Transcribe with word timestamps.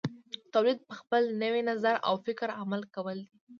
تولید 0.53 0.79
په 0.87 0.93
خپل 0.99 1.23
نوي 1.43 1.61
نظر 1.69 1.95
او 2.07 2.13
فکر 2.25 2.47
عمل 2.61 2.81
کول 2.95 3.17
دي. 3.27 3.35